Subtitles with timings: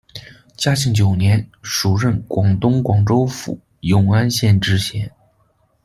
[0.57, 5.11] 嘉庆九年，署任广东广州府永安县知县。